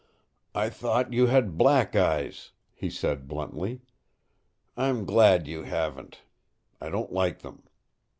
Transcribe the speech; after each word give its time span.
"I 0.55 0.69
thought 0.69 1.13
you 1.13 1.27
had 1.27 1.59
black 1.59 1.95
eyes," 1.95 2.53
he 2.73 2.89
said 2.89 3.27
bluntly. 3.27 3.81
"I'm 4.75 5.05
glad 5.05 5.45
you 5.47 5.61
haven't. 5.61 6.23
I 6.81 6.89
don't 6.89 7.13
like 7.13 7.41
them. 7.43 7.61